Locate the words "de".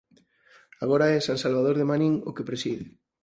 1.77-1.87